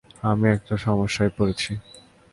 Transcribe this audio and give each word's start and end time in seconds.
আমি 0.23 0.45
একটা 0.49 0.75
সমস্যায় 0.77 1.31
পড়েছি। 1.37 1.71